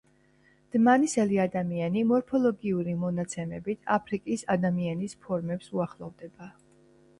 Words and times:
დმანისელი 0.75 1.37
ადამიანი, 1.43 2.03
მორფოლოგიური 2.13 2.97
მონაცემებით, 3.03 3.83
აფრიკის 3.99 4.47
ადამიანის 4.57 5.17
ფორმებს 5.29 5.73
უახლოვდებოდა. 5.79 6.53